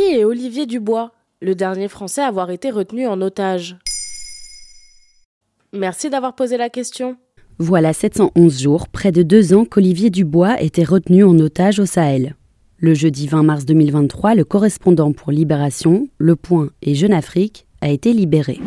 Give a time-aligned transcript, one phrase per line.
[0.00, 3.76] Qui est Olivier Dubois, le dernier Français à avoir été retenu en otage
[5.74, 7.18] Merci d'avoir posé la question.
[7.58, 12.34] Voilà 711 jours, près de deux ans qu'Olivier Dubois était retenu en otage au Sahel.
[12.78, 17.90] Le jeudi 20 mars 2023, le correspondant pour Libération, Le Point et Jeune Afrique a
[17.90, 18.58] été libéré.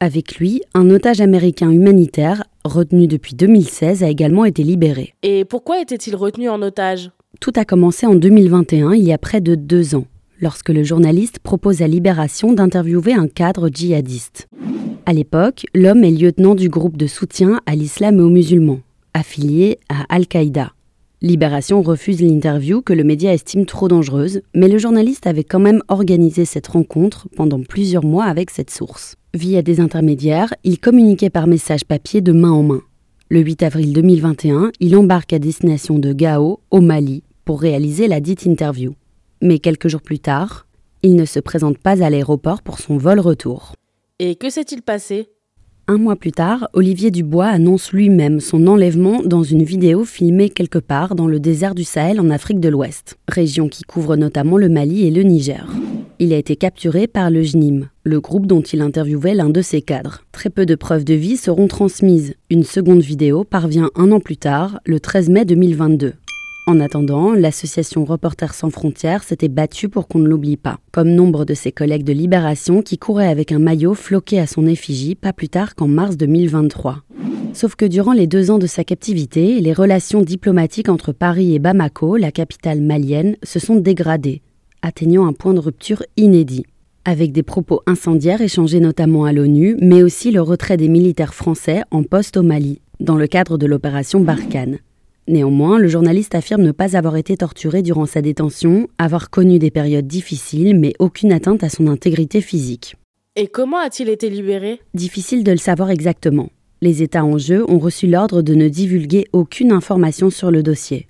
[0.00, 5.14] Avec lui, un otage américain humanitaire, retenu depuis 2016, a également été libéré.
[5.22, 7.12] Et pourquoi était-il retenu en otage?
[7.38, 10.06] Tout a commencé en 2021, il y a près de deux ans,
[10.42, 14.48] lorsque le journaliste propose à Libération d'interviewer un cadre djihadiste.
[15.06, 18.80] À l'époque, l'homme est lieutenant du groupe de soutien à l'islam et aux musulmans,
[19.14, 20.72] affilié à Al-Qaïda.
[21.22, 25.80] Libération refuse l'interview que le média estime trop dangereuse, mais le journaliste avait quand même
[25.86, 29.14] organisé cette rencontre pendant plusieurs mois avec cette source.
[29.32, 32.82] Via des intermédiaires, il communiquait par message papier de main en main.
[33.28, 38.20] Le 8 avril 2021, il embarque à destination de Gao, au Mali, pour réaliser la
[38.20, 38.94] dite interview.
[39.42, 40.66] Mais quelques jours plus tard,
[41.02, 43.74] il ne se présente pas à l'aéroport pour son vol retour.
[44.20, 45.30] Et que s'est-il passé?
[45.88, 50.78] Un mois plus tard, Olivier Dubois annonce lui-même son enlèvement dans une vidéo filmée quelque
[50.78, 54.68] part dans le désert du Sahel en Afrique de l'Ouest, région qui couvre notamment le
[54.68, 55.66] Mali et le Niger.
[56.20, 59.82] Il a été capturé par le JNIM, le groupe dont il interviewait l'un de ses
[59.82, 60.22] cadres.
[60.30, 62.34] Très peu de preuves de vie seront transmises.
[62.48, 66.14] Une seconde vidéo parvient un an plus tard, le 13 mai 2022.
[66.64, 71.44] En attendant, l'association Reporters sans frontières s'était battue pour qu'on ne l'oublie pas, comme nombre
[71.44, 75.32] de ses collègues de Libération qui couraient avec un maillot floqué à son effigie pas
[75.32, 77.02] plus tard qu'en mars 2023.
[77.52, 81.58] Sauf que durant les deux ans de sa captivité, les relations diplomatiques entre Paris et
[81.58, 84.40] Bamako, la capitale malienne, se sont dégradées,
[84.82, 86.64] atteignant un point de rupture inédit.
[87.04, 91.82] Avec des propos incendiaires échangés notamment à l'ONU, mais aussi le retrait des militaires français
[91.90, 94.78] en poste au Mali, dans le cadre de l'opération Barkhane.
[95.28, 99.70] Néanmoins, le journaliste affirme ne pas avoir été torturé durant sa détention, avoir connu des
[99.70, 102.96] périodes difficiles, mais aucune atteinte à son intégrité physique.
[103.36, 104.80] Et comment a-t-il été libéré?
[104.94, 106.50] Difficile de le savoir exactement.
[106.80, 111.06] Les États en jeu ont reçu l'ordre de ne divulguer aucune information sur le dossier.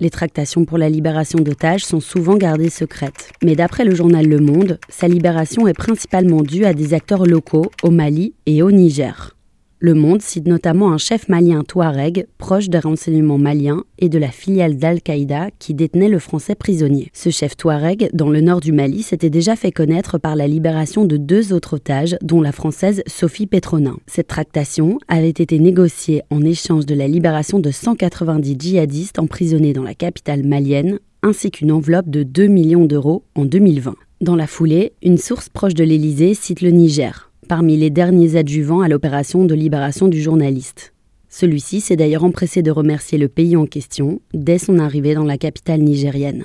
[0.00, 3.30] Les tractations pour la libération d'otages sont souvent gardées secrètes.
[3.44, 7.70] Mais d'après le journal Le Monde, sa libération est principalement due à des acteurs locaux
[7.84, 9.36] au Mali et au Niger.
[9.84, 14.28] Le Monde cite notamment un chef malien Touareg, proche des renseignements maliens et de la
[14.28, 17.10] filiale d'Al-Qaïda qui détenait le français prisonnier.
[17.12, 21.04] Ce chef Touareg, dans le nord du Mali, s'était déjà fait connaître par la libération
[21.04, 23.96] de deux autres otages, dont la française Sophie Petronin.
[24.06, 29.82] Cette tractation avait été négociée en échange de la libération de 190 djihadistes emprisonnés dans
[29.82, 33.96] la capitale malienne, ainsi qu'une enveloppe de 2 millions d'euros en 2020.
[34.20, 38.80] Dans la foulée, une source proche de l'Élysée cite le Niger parmi les derniers adjuvants
[38.80, 40.92] à l'opération de libération du journaliste.
[41.28, 45.38] Celui-ci s'est d'ailleurs empressé de remercier le pays en question dès son arrivée dans la
[45.38, 46.44] capitale nigérienne.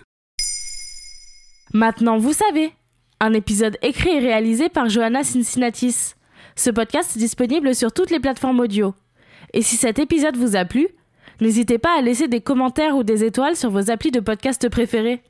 [1.74, 2.72] Maintenant, vous savez,
[3.19, 6.13] un épisode écrit et réalisé par Johanna Cincinnatis.
[6.56, 8.94] Ce podcast est disponible sur toutes les plateformes audio.
[9.53, 10.88] Et si cet épisode vous a plu,
[11.41, 15.22] n'hésitez pas à laisser des commentaires ou des étoiles sur vos applis de podcast préférés.